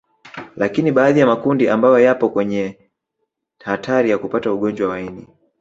Lakini 0.55 0.91
baadhi 0.91 1.19
ya 1.19 1.27
makundi 1.27 1.69
ambayo 1.69 1.99
yapo 1.99 2.29
kwenye 2.29 2.77
hatari 3.63 4.09
ya 4.09 4.17
kupata 4.17 4.53
ugonjwa 4.53 4.89
wa 4.89 5.01
ini 5.01 5.27